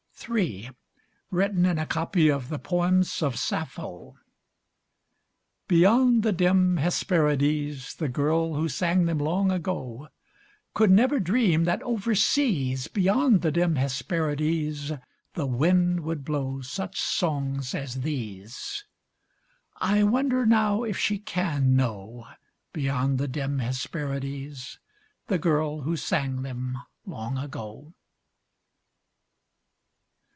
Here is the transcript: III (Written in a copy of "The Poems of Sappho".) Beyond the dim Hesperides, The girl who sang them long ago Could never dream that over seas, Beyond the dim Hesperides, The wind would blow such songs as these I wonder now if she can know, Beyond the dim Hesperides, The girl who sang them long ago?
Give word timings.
III 0.29 0.69
(Written 1.31 1.65
in 1.65 1.79
a 1.79 1.87
copy 1.87 2.29
of 2.29 2.49
"The 2.49 2.59
Poems 2.59 3.23
of 3.23 3.39
Sappho".) 3.39 4.17
Beyond 5.67 6.21
the 6.21 6.31
dim 6.31 6.77
Hesperides, 6.77 7.95
The 7.95 8.07
girl 8.07 8.53
who 8.53 8.69
sang 8.69 9.05
them 9.05 9.17
long 9.17 9.49
ago 9.51 10.09
Could 10.75 10.91
never 10.91 11.19
dream 11.19 11.63
that 11.63 11.81
over 11.81 12.13
seas, 12.13 12.87
Beyond 12.87 13.41
the 13.41 13.51
dim 13.51 13.77
Hesperides, 13.77 14.91
The 15.33 15.47
wind 15.47 16.01
would 16.01 16.23
blow 16.23 16.61
such 16.61 17.01
songs 17.01 17.73
as 17.73 18.01
these 18.01 18.85
I 19.77 20.03
wonder 20.03 20.45
now 20.45 20.83
if 20.83 20.99
she 20.99 21.17
can 21.17 21.75
know, 21.75 22.27
Beyond 22.73 23.17
the 23.17 23.27
dim 23.27 23.57
Hesperides, 23.57 24.77
The 25.25 25.39
girl 25.39 25.81
who 25.81 25.97
sang 25.97 26.43
them 26.43 26.77
long 27.07 27.39
ago? 27.39 27.95